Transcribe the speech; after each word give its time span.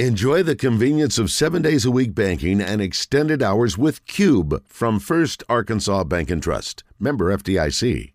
Enjoy 0.00 0.42
the 0.42 0.56
convenience 0.56 1.18
of 1.18 1.30
seven 1.30 1.62
days 1.62 1.84
a 1.84 1.90
week 1.92 2.16
banking 2.16 2.60
and 2.60 2.82
extended 2.82 3.44
hours 3.44 3.78
with 3.78 4.04
Cube 4.06 4.60
from 4.66 4.98
First 4.98 5.44
Arkansas 5.48 6.02
Bank 6.02 6.32
and 6.32 6.42
Trust. 6.42 6.82
Member 6.98 7.26
FDIC. 7.36 8.12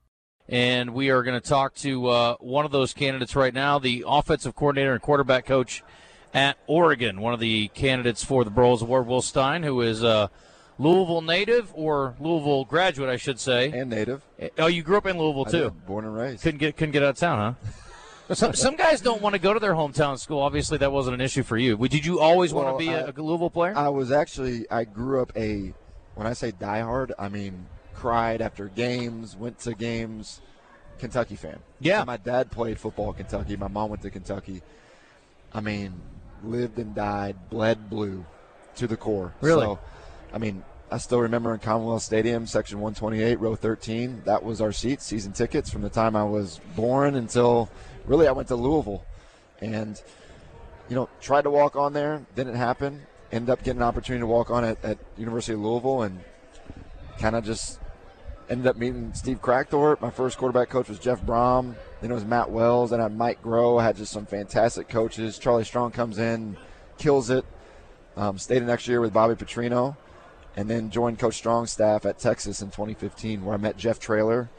And 0.49 0.93
we 0.93 1.09
are 1.09 1.23
going 1.23 1.39
to 1.39 1.47
talk 1.47 1.75
to 1.75 2.07
uh, 2.07 2.35
one 2.41 2.65
of 2.65 2.71
those 2.71 2.93
candidates 2.93 3.33
right 3.33 3.53
now, 3.53 3.79
the 3.79 4.03
offensive 4.05 4.57
coordinator 4.57 4.91
and 4.91 5.01
quarterback 5.01 5.45
coach 5.45 5.81
at 6.33 6.57
Oregon, 6.67 7.21
one 7.21 7.33
of 7.33 7.39
the 7.39 7.69
candidates 7.69 8.25
for 8.25 8.43
the 8.43 8.51
Broyles 8.51 8.81
Award, 8.81 9.07
Will 9.07 9.21
Stein, 9.21 9.63
who 9.63 9.79
is 9.79 10.03
a 10.03 10.29
Louisville 10.79 11.21
native 11.21 11.71
or 11.73 12.13
Louisville 12.19 12.65
graduate, 12.65 13.09
I 13.09 13.15
should 13.15 13.39
say. 13.39 13.71
And 13.71 13.89
native. 13.89 14.21
Oh, 14.57 14.67
you 14.67 14.83
grew 14.83 14.97
up 14.97 15.05
in 15.05 15.17
Louisville 15.17 15.45
I 15.47 15.51
too. 15.51 15.63
did, 15.69 15.85
born 15.85 16.03
and 16.03 16.13
raised. 16.13 16.43
Couldn't 16.43 16.59
get 16.59 16.75
couldn't 16.75 16.91
get 16.91 17.03
out 17.03 17.11
of 17.11 17.17
town, 17.17 17.55
huh? 17.63 17.71
Some 18.33 18.53
some 18.53 18.75
guys 18.75 19.01
don't 19.01 19.21
want 19.21 19.33
to 19.33 19.39
go 19.39 19.53
to 19.53 19.59
their 19.59 19.73
hometown 19.73 20.17
school. 20.19 20.39
Obviously, 20.41 20.77
that 20.79 20.91
wasn't 20.91 21.15
an 21.15 21.21
issue 21.21 21.43
for 21.43 21.57
you. 21.57 21.77
Did 21.87 22.05
you 22.05 22.19
always 22.19 22.53
Well, 22.53 22.65
want 22.65 22.79
to 22.79 22.85
be 22.85 22.91
a 22.91 23.05
I- 23.07 23.09
a 23.09 23.21
Louisville 23.21 23.49
player? 23.49 23.73
I 23.75 23.89
was 23.89 24.11
actually 24.11 24.69
I 24.71 24.83
grew 24.83 25.21
up 25.21 25.31
a 25.35 25.73
when 26.15 26.27
I 26.27 26.33
say 26.33 26.51
diehard, 26.51 27.11
I 27.17 27.29
mean 27.29 27.67
cried 27.93 28.41
after 28.41 28.67
games, 28.69 29.35
went 29.35 29.59
to 29.59 29.73
games, 29.73 30.41
Kentucky 30.99 31.35
fan. 31.35 31.59
Yeah. 31.79 31.99
So 32.01 32.05
my 32.05 32.17
dad 32.17 32.51
played 32.51 32.79
football 32.79 33.09
at 33.11 33.17
Kentucky. 33.17 33.55
My 33.57 33.67
mom 33.67 33.89
went 33.89 34.01
to 34.03 34.09
Kentucky. 34.09 34.61
I 35.53 35.61
mean, 35.61 35.99
lived 36.43 36.77
and 36.79 36.93
died, 36.95 37.35
bled 37.49 37.89
blue 37.89 38.25
to 38.75 38.87
the 38.87 38.95
core. 38.95 39.33
Really? 39.41 39.63
So, 39.63 39.79
I 40.33 40.37
mean, 40.37 40.63
I 40.91 40.97
still 40.97 41.21
remember 41.21 41.53
in 41.53 41.59
Commonwealth 41.59 42.01
Stadium, 42.01 42.47
section 42.47 42.79
128, 42.79 43.39
row 43.39 43.55
13. 43.55 44.23
That 44.25 44.43
was 44.43 44.59
our 44.59 44.71
seats, 44.71 45.05
season 45.05 45.33
tickets 45.33 45.69
from 45.69 45.83
the 45.83 45.89
time 45.89 46.15
I 46.15 46.23
was 46.23 46.59
born 46.75 47.15
until 47.15 47.69
really 48.05 48.27
I 48.27 48.31
went 48.31 48.47
to 48.47 48.55
Louisville, 48.55 49.05
and 49.61 50.01
you 50.89 50.95
know, 50.95 51.07
tried 51.21 51.43
to 51.43 51.51
walk 51.51 51.75
on 51.75 51.93
there, 51.93 52.25
didn't 52.35 52.55
happen. 52.55 53.03
Ended 53.31 53.51
up 53.51 53.63
getting 53.63 53.81
an 53.81 53.87
opportunity 53.87 54.21
to 54.21 54.27
walk 54.27 54.49
on 54.49 54.65
at, 54.65 54.83
at 54.83 54.97
University 55.15 55.53
of 55.53 55.59
Louisville, 55.59 56.01
and 56.01 56.19
kind 57.19 57.35
of 57.35 57.45
just 57.45 57.79
ended 58.49 58.65
up 58.65 58.75
meeting 58.75 59.13
Steve 59.13 59.41
Kragthorpe. 59.41 60.01
My 60.01 60.09
first 60.09 60.39
quarterback 60.39 60.69
coach 60.69 60.89
was 60.89 60.97
Jeff 60.97 61.21
Brohm. 61.21 61.75
Then 62.01 62.09
it 62.09 62.15
was 62.15 62.25
Matt 62.25 62.49
Wells. 62.49 62.89
Then 62.89 62.99
I 62.99 63.03
had 63.03 63.15
Mike 63.15 63.43
Groh. 63.43 63.79
I 63.79 63.83
had 63.83 63.97
just 63.97 64.11
some 64.11 64.25
fantastic 64.25 64.89
coaches. 64.89 65.37
Charlie 65.37 65.63
Strong 65.63 65.91
comes 65.91 66.17
in, 66.17 66.57
kills 66.97 67.29
it. 67.29 67.45
Um, 68.17 68.39
stayed 68.39 68.59
the 68.59 68.65
next 68.65 68.87
year 68.87 68.99
with 68.99 69.13
Bobby 69.13 69.35
Petrino, 69.35 69.95
and 70.59 70.69
then 70.69 70.89
joined 70.89 71.17
Coach 71.17 71.35
Strong's 71.35 71.71
staff 71.71 72.05
at 72.05 72.19
Texas 72.19 72.61
in 72.61 72.67
2015, 72.67 73.45
where 73.45 73.53
I 73.53 73.57
met 73.57 73.77
Jeff 73.77 73.97
Traylor. 73.97 74.49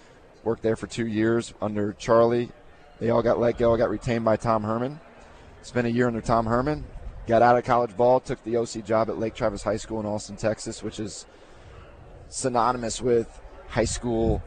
Worked 0.44 0.62
there 0.62 0.74
for 0.76 0.86
two 0.86 1.06
years 1.06 1.52
under 1.60 1.92
Charlie. 1.92 2.48
They 3.00 3.10
all 3.10 3.22
got 3.22 3.38
let 3.38 3.58
go. 3.58 3.74
I 3.74 3.76
got 3.76 3.90
retained 3.90 4.24
by 4.24 4.36
Tom 4.36 4.62
Herman. 4.62 4.98
Spent 5.60 5.86
a 5.86 5.90
year 5.90 6.06
under 6.06 6.22
Tom 6.22 6.46
Herman. 6.46 6.84
Got 7.26 7.42
out 7.42 7.58
of 7.58 7.64
college 7.64 7.94
ball. 7.98 8.18
Took 8.20 8.42
the 8.44 8.56
OC 8.56 8.82
job 8.86 9.10
at 9.10 9.18
Lake 9.18 9.34
Travis 9.34 9.62
High 9.62 9.76
School 9.76 10.00
in 10.00 10.06
Austin, 10.06 10.36
Texas, 10.36 10.82
which 10.82 10.98
is 10.98 11.26
synonymous 12.30 13.02
with 13.02 13.28
high 13.68 13.84
school 13.84 14.42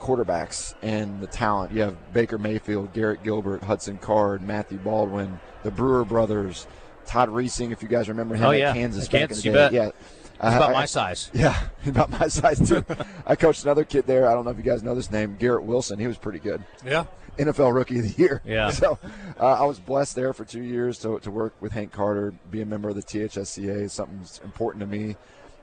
quarterbacks 0.00 0.74
and 0.82 1.20
the 1.20 1.28
talent. 1.28 1.70
You 1.72 1.82
have 1.82 2.12
Baker 2.12 2.36
Mayfield, 2.38 2.92
Garrett 2.92 3.22
Gilbert, 3.22 3.62
Hudson 3.62 3.98
Card, 3.98 4.42
Matthew 4.42 4.78
Baldwin, 4.78 5.38
the 5.62 5.70
Brewer 5.70 6.04
brothers, 6.04 6.66
Todd 7.06 7.28
Reesing, 7.28 7.70
if 7.70 7.80
you 7.82 7.88
guys 7.88 8.08
remember 8.08 8.34
him 8.34 8.44
Oh, 8.44 8.50
at 8.50 8.58
yeah. 8.58 8.72
Kansas 8.72 9.06
back 9.06 9.30
in 9.30 9.36
the 9.36 9.42
day. 9.42 9.68
Yeah. 9.72 9.90
It's 10.36 10.44
I- 10.44 10.56
about 10.56 10.70
I- 10.70 10.74
my 10.74 10.86
size. 10.86 11.30
Yeah, 11.34 11.56
about 11.86 12.10
my 12.10 12.28
size 12.28 12.66
too. 12.68 12.84
I 13.26 13.36
coached 13.36 13.64
another 13.64 13.84
kid 13.84 14.06
there. 14.06 14.28
I 14.28 14.34
don't 14.34 14.44
know 14.44 14.50
if 14.50 14.56
you 14.56 14.62
guys 14.62 14.82
know 14.82 14.94
this 14.94 15.10
name, 15.10 15.36
Garrett 15.38 15.64
Wilson. 15.64 15.98
He 15.98 16.06
was 16.06 16.18
pretty 16.18 16.38
good. 16.38 16.62
Yeah. 16.84 17.04
NFL 17.38 17.74
Rookie 17.74 17.98
of 17.98 18.14
the 18.14 18.22
Year. 18.22 18.40
Yeah. 18.46 18.70
So 18.72 18.98
uh, 19.38 19.44
I 19.46 19.64
was 19.64 19.78
blessed 19.78 20.16
there 20.16 20.32
for 20.32 20.44
two 20.46 20.62
years 20.62 20.98
to, 21.00 21.18
to 21.20 21.30
work 21.30 21.54
with 21.60 21.72
Hank 21.72 21.92
Carter, 21.92 22.32
be 22.50 22.62
a 22.62 22.66
member 22.66 22.88
of 22.88 22.94
the 22.94 23.02
THSCA 23.02 23.82
is 23.82 23.92
something 23.92 24.20
important 24.42 24.80
to 24.80 24.86
me. 24.86 25.16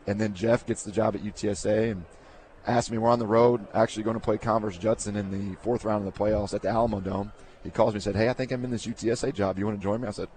And 0.05 0.19
then 0.21 0.33
Jeff 0.35 0.65
gets 0.65 0.83
the 0.83 0.91
job 0.91 1.15
at 1.15 1.23
UTSA 1.23 1.91
and 1.91 2.05
asked 2.67 2.91
me, 2.91 2.97
we're 2.99 3.09
on 3.09 3.19
the 3.19 3.25
road, 3.25 3.65
actually 3.73 4.03
going 4.03 4.15
to 4.19 4.19
play 4.23 4.37
Converse 4.37 4.77
Judson 4.77 5.15
in 5.15 5.31
the 5.31 5.55
fourth 5.61 5.83
round 5.85 6.05
of 6.07 6.13
the 6.13 6.19
playoffs 6.19 6.53
at 6.53 6.61
the 6.61 6.69
Alamo 6.69 6.99
Dome. 6.99 7.31
He 7.63 7.69
calls 7.71 7.93
me 7.93 7.97
and 7.97 8.03
said, 8.03 8.15
hey, 8.15 8.29
I 8.29 8.33
think 8.33 8.51
I'm 8.51 8.63
in 8.65 8.69
this 8.71 8.85
UTSA 8.85 9.33
job. 9.33 9.57
You 9.57 9.65
want 9.65 9.79
to 9.79 9.83
join 9.83 10.01
me? 10.01 10.07
I 10.07 10.11
said, 10.11 10.27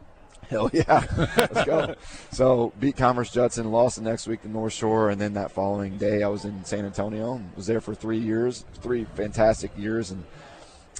Hell 0.49 0.71
yeah, 0.73 1.05
let's 1.37 1.65
go. 1.65 1.95
so 2.31 2.73
beat 2.79 2.97
Converse 2.97 3.31
Judson, 3.33 3.71
lost 3.73 3.97
the 3.97 4.03
next 4.03 4.29
week 4.29 4.43
to 4.43 4.49
North 4.49 4.73
Shore, 4.73 5.11
and 5.11 5.21
then 5.21 5.35
that 5.35 5.51
following 5.51 5.99
day 5.99 6.23
I 6.23 6.29
was 6.29 6.45
in 6.45 6.65
San 6.65 6.85
Antonio. 6.85 7.41
Was 7.57 7.67
there 7.67 7.81
for 7.81 7.95
three 7.95 8.19
years, 8.19 8.65
three 8.75 9.07
fantastic 9.17 9.73
years, 9.77 10.13
and 10.13 10.25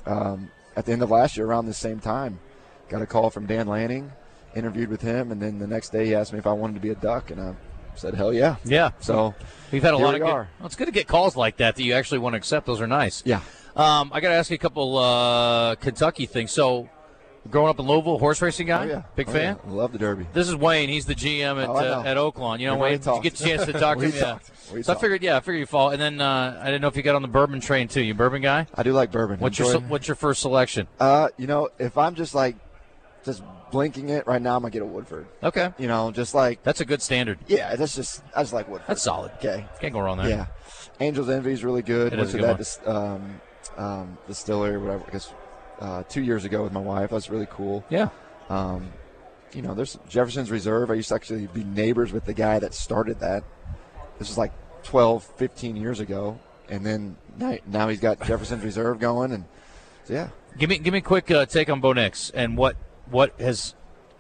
um, 0.05 0.51
at 0.75 0.85
the 0.85 0.93
end 0.93 1.03
of 1.03 1.11
last 1.11 1.37
year, 1.37 1.47
around 1.47 1.67
the 1.67 1.75
same 1.75 2.01
time, 2.01 2.41
got 2.89 3.03
a 3.03 3.07
call 3.07 3.31
from 3.31 3.47
Dan 3.47 3.69
Lanning, 3.69 4.11
interviewed 4.57 4.89
with 4.89 5.03
him, 5.03 5.31
and 5.31 5.41
then 5.41 5.59
the 5.59 5.67
next 5.67 5.91
day 5.91 6.07
he 6.07 6.15
asked 6.15 6.33
me 6.33 6.39
if 6.39 6.47
I 6.47 6.53
wanted 6.53 6.75
to 6.75 6.81
be 6.81 6.91
a 6.91 6.95
Duck, 6.97 7.31
and 7.31 7.41
I 7.41 7.55
said, 7.95 8.15
"Hell 8.15 8.33
yeah." 8.33 8.57
Yeah. 8.65 8.91
So 9.01 9.35
We've 9.71 9.83
had 9.83 9.95
a 9.95 9.99
lot 9.99 10.15
of 10.15 10.21
good. 10.21 10.27
Well, 10.27 10.49
it's 10.65 10.77
good 10.77 10.87
to 10.87 10.93
get 10.93 11.07
calls 11.09 11.37
like 11.37 11.59
that 11.59 11.77
that 11.77 11.83
you 11.83 11.95
actually 11.95 12.19
want 12.19 12.35
to 12.35 12.39
accept. 12.39 12.67
Those 12.67 12.81
are 12.81 12.87
nice. 12.87 13.23
Yeah. 13.25 13.41
Um, 13.75 14.11
I 14.13 14.21
got 14.21 14.29
to 14.31 14.35
ask 14.37 14.51
you 14.51 14.55
a 14.55 14.59
couple 14.59 14.97
uh, 14.97 15.75
Kentucky 15.75 16.25
things. 16.27 16.51
So, 16.51 16.89
growing 17.47 17.69
up 17.71 17.79
in 17.79 17.87
Louisville, 17.87 18.19
horse 18.19 18.41
racing 18.43 18.67
guy, 18.69 18.85
Oh 18.85 18.89
yeah, 18.89 19.03
big 19.15 19.29
Oh, 19.29 19.33
fan. 19.33 19.59
yeah. 19.67 19.73
Love 19.73 19.93
the 19.93 19.99
Derby. 19.99 20.27
This 20.33 20.49
is 20.49 20.55
Wayne. 20.57 20.89
He's 20.89 21.07
the 21.07 21.15
GM 21.15 21.63
at 21.63 21.69
Oh, 21.69 21.77
uh, 21.77 22.03
at 22.05 22.17
Oaklawn. 22.17 22.61
You 22.61 22.67
know, 22.67 22.77
Wayne. 22.77 22.93
You 22.93 22.99
get 22.99 23.05
talked. 23.05 23.23
the 23.25 23.31
chance 23.31 23.65
to 23.67 23.73
talk 23.79 23.99
to 23.99 24.05
him? 24.07 24.13
Yeah. 24.15 24.21
talked. 24.21 24.51
So 24.85 24.93
I 24.93 24.97
figured, 24.97 25.23
yeah, 25.23 25.37
I 25.37 25.41
figured 25.41 25.61
you 25.61 25.67
fall. 25.67 25.91
And 25.91 26.01
then 26.03 26.21
uh, 26.21 26.59
I 26.63 26.67
didn't 26.67 26.83
know 26.83 26.89
if 26.89 26.97
you 26.97 27.03
got 27.03 27.15
on 27.15 27.23
the 27.23 27.29
bourbon 27.29 27.61
train 27.61 27.89
too. 27.89 28.03
You 28.03 28.15
bourbon 28.15 28.43
guy? 28.43 28.67
I 28.75 28.83
do 28.83 28.93
like 28.93 29.11
bourbon. 29.13 29.39
What's 29.41 29.59
your 29.59 29.69
Enjoy- 29.69 29.81
se- 29.81 29.87
What's 29.89 30.09
your 30.09 30.15
first 30.17 30.43
selection? 30.43 30.87
Uh, 31.01 31.29
you 31.37 31.47
know, 31.47 31.69
if 31.79 31.97
I'm 31.97 32.15
just 32.15 32.35
like 32.35 32.57
just 33.25 33.43
blinking 33.73 34.09
it 34.11 34.27
right 34.27 34.41
now, 34.41 34.57
I'm 34.57 34.63
gonna 34.63 34.71
get 34.71 34.83
a 34.83 34.87
Woodford. 34.87 35.27
Okay, 35.43 35.73
You 35.79 35.89
know, 35.89 36.11
just 36.13 36.35
like 36.35 36.63
that's 36.63 36.81
a 36.81 36.85
good 36.85 37.03
standard. 37.03 37.39
yeah, 37.49 37.75
that's 37.77 37.95
just 37.97 38.23
I 38.35 38.43
just 38.43 38.53
like 38.53 38.69
Woodford. 38.69 38.89
That's 38.89 39.03
solid. 39.03 39.33
okay. 39.39 39.67
Can't 39.81 39.93
go 39.93 40.01
wrong 40.01 40.19
there. 40.19 40.29
Yeah, 40.29 40.47
Angels 41.01 41.29
Envy 41.29 41.53
is 41.53 41.65
really 41.65 41.83
good. 41.83 42.13
It 42.13 42.17
Went 42.17 42.29
is 42.29 42.35
a 42.35 42.39
to 42.39 42.43
good 42.43 42.51
that 42.51 42.59
dis- 42.59 42.81
um, 42.87 43.41
um, 43.77 44.19
distillery, 44.29 44.79
whatever. 44.79 45.05
I 45.07 45.11
guess 45.11 45.33
uh, 45.81 46.03
two 46.05 46.23
years 46.23 46.45
ago 46.45 46.63
with 46.63 46.73
my 46.73 46.81
wife. 46.81 47.11
That's 47.11 47.31
really 47.31 47.49
cool. 47.51 47.85
Yeah. 47.91 48.09
Um, 48.49 48.93
you 49.53 49.63
know, 49.63 49.75
there's 49.75 49.99
Jefferson's 50.09 50.51
Reserve. 50.51 50.91
I 50.91 50.95
used 50.95 51.09
to 51.09 51.15
actually 51.15 51.47
be 51.47 51.65
neighbors 51.65 52.13
with 52.13 52.25
the 52.25 52.35
guy 52.35 52.59
that 52.59 52.75
started 52.75 53.21
that. 53.21 53.45
This 54.19 54.29
was 54.29 54.39
like 54.39 54.53
12, 54.85 55.25
15 55.37 55.77
years 55.77 56.01
ago, 56.01 56.39
and 56.69 56.85
then 56.85 57.17
now, 57.39 57.59
now 57.67 57.89
he's 57.89 58.01
got 58.01 58.23
Jefferson's 58.23 58.65
Reserve 58.65 58.99
going, 58.99 59.33
and 59.33 59.45
so 60.05 60.15
yeah. 60.15 60.29
Give 60.59 60.71
me 60.71 60.79
give 60.79 60.93
me 60.93 60.99
a 60.99 61.03
quick 61.03 61.31
uh, 61.31 61.45
take 61.47 61.69
on 61.69 61.81
Bo 61.81 61.93
Nix 61.93 62.31
and 62.31 62.57
what 62.57 62.77
what 63.11 63.39
has 63.39 63.75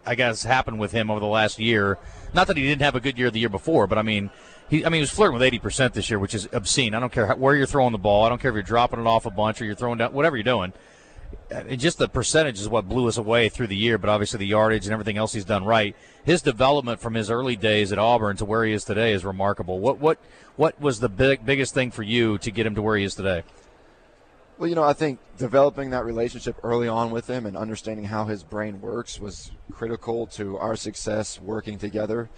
I 0.04 0.14
guess 0.14 0.42
happened 0.42 0.78
with 0.78 0.92
him 0.92 1.10
over 1.10 1.20
the 1.20 1.26
last 1.26 1.58
year. 1.58 1.98
Not 2.34 2.46
that 2.48 2.56
he 2.56 2.62
didn't 2.62 2.82
have 2.82 2.94
a 2.94 3.00
good 3.00 3.18
year 3.18 3.30
the 3.30 3.40
year 3.40 3.48
before, 3.48 3.86
but 3.86 3.96
I 3.96 4.02
mean 4.02 4.30
he 4.68 4.84
I 4.84 4.88
mean 4.88 4.98
he 4.98 5.00
was 5.00 5.10
flirting 5.10 5.34
with 5.34 5.42
eighty 5.42 5.58
percent 5.58 5.94
this 5.94 6.10
year, 6.10 6.18
which 6.18 6.34
is 6.34 6.48
obscene. 6.52 6.94
I 6.94 7.00
don't 7.00 7.12
care 7.12 7.26
how, 7.26 7.36
where 7.36 7.54
you're 7.54 7.66
throwing 7.66 7.92
the 7.92 7.98
ball. 7.98 8.24
I 8.24 8.28
don't 8.28 8.40
care 8.40 8.50
if 8.50 8.54
you're 8.54 8.62
dropping 8.62 9.00
it 9.00 9.06
off 9.06 9.24
a 9.24 9.30
bunch 9.30 9.62
or 9.62 9.64
you're 9.64 9.74
throwing 9.74 9.98
down 9.98 10.12
whatever 10.12 10.36
you're 10.36 10.44
doing. 10.44 10.72
Just 11.76 11.98
the 11.98 12.08
percentage 12.08 12.60
is 12.60 12.68
what 12.68 12.88
blew 12.88 13.06
us 13.08 13.16
away 13.16 13.48
through 13.48 13.68
the 13.68 13.76
year, 13.76 13.98
but 13.98 14.10
obviously 14.10 14.38
the 14.38 14.46
yardage 14.46 14.86
and 14.86 14.92
everything 14.92 15.16
else 15.16 15.32
he's 15.32 15.44
done 15.44 15.64
right. 15.64 15.94
His 16.24 16.42
development 16.42 17.00
from 17.00 17.14
his 17.14 17.30
early 17.30 17.56
days 17.56 17.92
at 17.92 17.98
Auburn 17.98 18.36
to 18.38 18.44
where 18.44 18.64
he 18.64 18.72
is 18.72 18.84
today 18.84 19.12
is 19.12 19.24
remarkable. 19.24 19.78
What 19.78 19.98
what 19.98 20.18
what 20.56 20.80
was 20.80 21.00
the 21.00 21.08
big 21.08 21.46
biggest 21.46 21.72
thing 21.72 21.90
for 21.90 22.02
you 22.02 22.38
to 22.38 22.50
get 22.50 22.66
him 22.66 22.74
to 22.74 22.82
where 22.82 22.96
he 22.96 23.04
is 23.04 23.14
today? 23.14 23.44
Well, 24.58 24.68
you 24.68 24.74
know, 24.74 24.82
I 24.82 24.94
think 24.94 25.18
developing 25.36 25.90
that 25.90 26.04
relationship 26.04 26.56
early 26.62 26.88
on 26.88 27.10
with 27.10 27.28
him 27.28 27.44
and 27.44 27.56
understanding 27.56 28.06
how 28.06 28.24
his 28.24 28.42
brain 28.42 28.80
works 28.80 29.20
was 29.20 29.50
critical 29.70 30.26
to 30.28 30.56
our 30.56 30.76
success 30.76 31.38
working 31.40 31.78
together. 31.78 32.30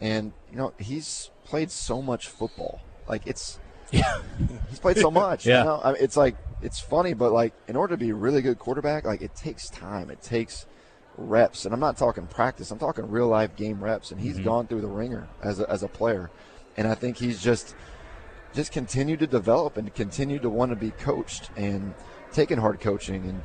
And 0.00 0.32
you 0.50 0.58
know, 0.58 0.74
he's 0.78 1.30
played 1.44 1.70
so 1.70 2.02
much 2.02 2.28
football. 2.28 2.82
Like 3.08 3.26
it's 3.26 3.58
Yeah. 3.90 4.20
he's 4.68 4.78
played 4.78 4.98
so 4.98 5.10
much. 5.10 5.46
Yeah. 5.46 5.60
You 5.60 5.64
know, 5.64 5.80
I 5.82 5.92
mean, 5.92 6.02
it's 6.02 6.16
like 6.16 6.36
it's 6.62 6.80
funny, 6.80 7.14
but 7.14 7.32
like 7.32 7.52
in 7.68 7.76
order 7.76 7.94
to 7.94 7.98
be 7.98 8.10
a 8.10 8.14
really 8.14 8.42
good 8.42 8.58
quarterback, 8.58 9.04
like 9.04 9.22
it 9.22 9.34
takes 9.34 9.68
time. 9.68 10.10
It 10.10 10.22
takes 10.22 10.66
reps, 11.16 11.64
and 11.64 11.74
I'm 11.74 11.80
not 11.80 11.96
talking 11.96 12.26
practice. 12.26 12.70
I'm 12.70 12.78
talking 12.78 13.08
real 13.08 13.28
life 13.28 13.56
game 13.56 13.82
reps. 13.82 14.10
And 14.10 14.20
he's 14.20 14.38
gone 14.38 14.66
through 14.66 14.80
the 14.80 14.88
ringer 14.88 15.28
as 15.42 15.60
a, 15.60 15.70
as 15.70 15.82
a 15.82 15.88
player, 15.88 16.30
and 16.76 16.88
I 16.88 16.94
think 16.94 17.16
he's 17.16 17.42
just 17.42 17.74
just 18.54 18.72
continued 18.72 19.18
to 19.18 19.26
develop 19.26 19.76
and 19.76 19.92
continue 19.94 20.38
to 20.38 20.48
want 20.48 20.70
to 20.70 20.76
be 20.76 20.92
coached 20.92 21.50
and 21.56 21.92
taking 22.32 22.58
hard 22.58 22.80
coaching. 22.80 23.24
And 23.26 23.42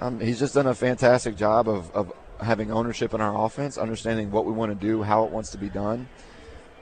um, 0.00 0.20
he's 0.20 0.38
just 0.38 0.54
done 0.54 0.66
a 0.66 0.74
fantastic 0.74 1.36
job 1.36 1.68
of, 1.68 1.90
of 1.94 2.12
having 2.40 2.70
ownership 2.70 3.14
in 3.14 3.20
our 3.20 3.44
offense, 3.44 3.76
understanding 3.78 4.30
what 4.30 4.46
we 4.46 4.52
want 4.52 4.72
to 4.72 4.86
do, 4.86 5.02
how 5.02 5.24
it 5.24 5.30
wants 5.30 5.50
to 5.50 5.58
be 5.58 5.68
done, 5.68 6.08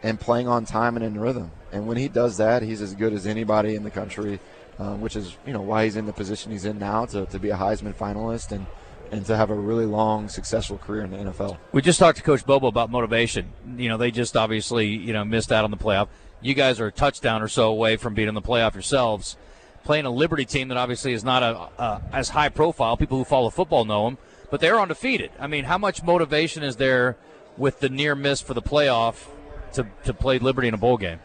and 0.03 0.21
playing 0.21 0.47
on 0.49 0.65
time 0.65 0.97
and 0.97 1.05
in 1.05 1.19
rhythm. 1.19 1.51
And 1.73 1.87
when 1.87 1.97
he 1.97 2.09
does 2.09 2.37
that, 2.37 2.63
he's 2.63 2.81
as 2.81 2.95
good 2.95 3.13
as 3.13 3.27
anybody 3.27 3.75
in 3.75 3.83
the 3.83 3.91
country, 3.91 4.39
um, 4.79 5.01
which 5.01 5.17
is 5.17 5.37
you 5.47 5.53
know 5.53 5.63
why 5.63 5.85
he's 5.85 5.97
in 5.97 6.07
the 6.07 6.13
position 6.13 6.53
he's 6.53 6.65
in 6.65 6.79
now 6.79 7.07
to, 7.07 7.27
to 7.27 7.39
be 7.39 7.51
a 7.51 7.57
Heisman 7.57 7.95
finalist 7.95 8.53
and 8.53 8.67
and 9.11 9.25
to 9.27 9.37
have 9.37 9.51
a 9.51 9.55
really 9.55 9.87
long, 9.87 10.29
successful 10.29 10.79
career 10.79 11.05
in 11.05 11.11
the 11.11 11.17
NFL. 11.17 11.59
We 11.73 11.83
just 11.83 11.99
talked 11.99 12.19
to 12.19 12.25
Coach 12.25 12.45
Bobo 12.45 12.67
about 12.67 12.91
motivation. 12.91 13.53
You 13.77 13.89
know, 13.89 13.97
they 13.97 14.11
just 14.11 14.37
obviously, 14.37 14.89
you 14.89 15.13
know, 15.13 15.25
missed 15.25 15.53
out 15.53 15.65
on 15.65 15.71
the 15.71 15.77
playoff. 15.77 16.09
You 16.41 16.55
guys 16.55 16.81
are 16.81 16.87
a 16.87 16.93
touchdown 16.93 17.43
or 17.43 17.49
so 17.49 17.69
away 17.69 17.97
from 17.97 18.15
being 18.15 18.29
in 18.29 18.35
the 18.35 18.43
playoff 18.43 18.75
yourselves. 18.75 19.37
Playing 19.85 20.07
a 20.07 20.11
Liberty 20.11 20.45
team 20.45 20.69
that 20.69 20.79
obviously 20.79 21.13
is 21.13 21.23
not 21.23 21.43
a, 21.43 21.83
a 21.83 22.03
as 22.13 22.31
high 22.31 22.49
profile. 22.49 22.97
People 22.97 23.19
who 23.19 23.25
follow 23.25 23.51
football 23.51 23.85
know 23.85 24.07
them, 24.07 24.19
but 24.51 24.61
they're 24.61 24.81
undefeated. 24.81 25.31
I 25.39 25.47
mean, 25.47 25.65
how 25.65 25.79
much 25.79 26.03
motivation 26.03 26.63
is 26.63 26.77
there 26.77 27.17
with 27.57 27.81
the 27.81 27.89
near 27.89 28.15
miss 28.15 28.41
for 28.41 28.55
the 28.55 28.63
playoff 28.63 29.29
to, 29.75 29.87
to 30.05 30.15
play 30.15 30.39
Liberty 30.39 30.69
in 30.69 30.75
a 30.75 30.79
bowl 30.79 30.97
game? 30.97 31.21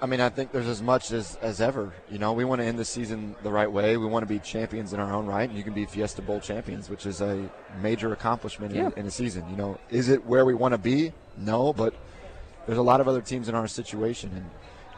I 0.00 0.06
mean, 0.06 0.20
I 0.20 0.28
think 0.28 0.52
there's 0.52 0.68
as 0.68 0.80
much 0.80 1.10
as, 1.10 1.36
as 1.42 1.60
ever. 1.60 1.92
You 2.10 2.18
know, 2.18 2.32
we 2.32 2.44
want 2.44 2.60
to 2.60 2.64
end 2.64 2.78
the 2.78 2.84
season 2.84 3.34
the 3.42 3.50
right 3.50 3.70
way. 3.70 3.96
We 3.96 4.06
want 4.06 4.22
to 4.22 4.32
be 4.32 4.38
champions 4.38 4.92
in 4.92 5.00
our 5.00 5.12
own 5.12 5.26
right, 5.26 5.48
and 5.48 5.58
you 5.58 5.64
can 5.64 5.74
be 5.74 5.86
Fiesta 5.86 6.22
Bowl 6.22 6.40
champions, 6.40 6.88
which 6.88 7.04
is 7.04 7.20
a 7.20 7.50
major 7.82 8.12
accomplishment 8.12 8.74
Yeah. 8.74 8.86
in, 8.88 8.92
in 9.00 9.06
a 9.06 9.10
season. 9.10 9.44
You 9.50 9.56
know, 9.56 9.78
is 9.90 10.08
it 10.08 10.24
where 10.24 10.44
we 10.44 10.54
want 10.54 10.72
to 10.72 10.78
be? 10.78 11.12
No, 11.36 11.72
but 11.72 11.94
there's 12.66 12.78
a 12.78 12.82
lot 12.82 13.00
of 13.00 13.08
other 13.08 13.20
teams 13.20 13.48
in 13.48 13.54
our 13.56 13.66
situation, 13.66 14.30
and 14.34 14.50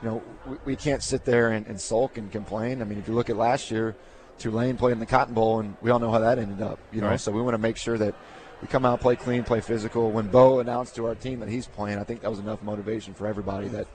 you 0.02 0.08
know, 0.08 0.22
we, 0.46 0.56
we 0.72 0.76
can't 0.76 1.02
sit 1.02 1.24
there 1.24 1.50
and, 1.50 1.66
and 1.66 1.80
sulk 1.80 2.18
and 2.18 2.30
complain. 2.30 2.82
I 2.82 2.84
mean, 2.84 2.98
if 2.98 3.08
you 3.08 3.14
look 3.14 3.30
at 3.30 3.36
last 3.36 3.70
year, 3.70 3.96
Tulane 4.38 4.76
played 4.76 4.92
in 4.92 4.98
the 5.00 5.06
Cotton 5.06 5.32
Bowl, 5.34 5.60
and 5.60 5.76
we 5.80 5.90
all 5.90 5.98
know 5.98 6.10
how 6.10 6.18
that 6.18 6.38
ended 6.38 6.60
up. 6.62 6.78
You 6.92 7.00
know, 7.00 7.08
Right. 7.08 7.20
so 7.20 7.32
we 7.32 7.40
want 7.40 7.54
to 7.54 7.58
make 7.58 7.76
sure 7.78 7.96
that 7.98 8.14
we 8.60 8.68
come 8.68 8.84
out, 8.84 9.00
play 9.00 9.16
clean, 9.16 9.44
play 9.44 9.60
physical. 9.62 10.10
When 10.10 10.28
Bo 10.28 10.60
announced 10.60 10.94
to 10.96 11.06
our 11.06 11.14
team 11.14 11.40
that 11.40 11.48
he's 11.48 11.66
playing, 11.66 11.98
I 11.98 12.04
think 12.04 12.20
that 12.20 12.28
was 12.30 12.38
enough 12.38 12.62
motivation 12.62 13.14
for 13.14 13.26
everybody 13.26 13.68
that 13.68 13.86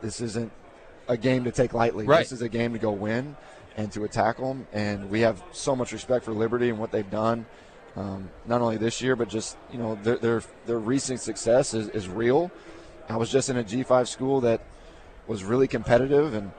this 0.00 0.20
isn't 0.20 0.52
a 1.08 1.16
game 1.16 1.44
to 1.44 1.52
take 1.52 1.72
lightly. 1.72 2.04
Right. 2.04 2.20
This 2.20 2.32
is 2.32 2.42
a 2.42 2.48
game 2.48 2.72
to 2.72 2.78
go 2.78 2.90
win 2.92 3.36
and 3.76 3.90
to 3.92 4.04
attack 4.04 4.36
them. 4.36 4.66
And 4.72 5.10
we 5.10 5.20
have 5.20 5.42
so 5.52 5.74
much 5.74 5.92
respect 5.92 6.24
for 6.24 6.32
Liberty 6.32 6.68
and 6.68 6.78
what 6.78 6.92
they've 6.92 7.08
done, 7.08 7.46
um, 7.96 8.28
not 8.46 8.60
only 8.60 8.76
this 8.76 9.00
year, 9.00 9.16
but 9.16 9.28
just 9.28 9.56
you 9.72 9.78
know 9.78 9.98
their 10.02 10.16
their, 10.16 10.42
their 10.66 10.78
recent 10.78 11.20
success 11.20 11.74
is, 11.74 11.88
is 11.90 12.08
real. 12.08 12.50
I 13.08 13.16
was 13.16 13.30
just 13.30 13.48
in 13.48 13.56
a 13.56 13.64
G5 13.64 14.06
school 14.06 14.42
that 14.42 14.60
was 15.26 15.42
really 15.42 15.66
competitive, 15.66 16.34
and 16.34 16.52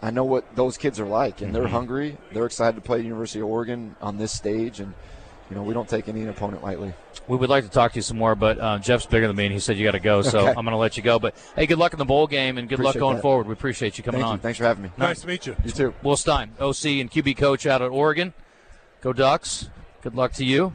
I 0.00 0.10
know 0.10 0.24
what 0.24 0.54
those 0.54 0.78
kids 0.78 1.00
are 1.00 1.06
like, 1.06 1.40
and 1.40 1.52
they're 1.52 1.66
hungry. 1.66 2.16
They're 2.32 2.46
excited 2.46 2.76
to 2.76 2.82
play 2.82 3.00
University 3.00 3.40
of 3.40 3.46
Oregon 3.46 3.96
on 4.00 4.16
this 4.16 4.30
stage, 4.30 4.78
and 4.78 4.94
you 5.50 5.56
know 5.56 5.62
we 5.62 5.74
don't 5.74 5.88
take 5.88 6.08
any 6.08 6.26
opponent 6.26 6.62
lightly. 6.62 6.92
We 7.26 7.36
would 7.36 7.50
like 7.50 7.64
to 7.64 7.70
talk 7.70 7.92
to 7.92 7.96
you 7.98 8.02
some 8.02 8.16
more, 8.18 8.34
but 8.34 8.58
uh, 8.58 8.78
Jeff's 8.78 9.06
bigger 9.06 9.26
than 9.26 9.36
me, 9.36 9.44
and 9.46 9.52
he 9.52 9.58
said 9.60 9.76
you 9.76 9.84
got 9.84 9.92
to 9.92 10.00
go, 10.00 10.22
so 10.22 10.40
Okay. 10.40 10.48
I'm 10.48 10.54
going 10.64 10.66
to 10.68 10.76
let 10.76 10.96
you 10.96 11.02
go. 11.02 11.18
But 11.18 11.34
hey, 11.56 11.66
good 11.66 11.78
luck 11.78 11.92
in 11.92 11.98
the 11.98 12.04
bowl 12.04 12.26
game, 12.26 12.56
and 12.58 12.68
good 12.68 12.78
luck 12.80 12.96
going 12.96 13.16
that. 13.16 13.22
forward. 13.22 13.46
We 13.46 13.52
appreciate 13.52 13.98
you 13.98 14.04
coming 14.04 14.20
Thank 14.20 14.30
on. 14.30 14.36
you. 14.38 14.42
Thanks 14.42 14.58
for 14.58 14.64
having 14.64 14.84
me. 14.84 14.90
Nice 14.96 15.20
to 15.20 15.26
meet 15.26 15.46
you. 15.46 15.56
You 15.64 15.70
too. 15.70 15.94
Will 16.02 16.16
Stein, 16.16 16.52
OC 16.58 16.84
and 16.86 17.10
QB 17.10 17.36
coach 17.36 17.66
out 17.66 17.82
at 17.82 17.90
Oregon. 17.90 18.32
Go 19.00 19.12
Ducks. 19.12 19.68
Good 20.02 20.14
luck 20.14 20.32
to 20.34 20.44
you. 20.44 20.72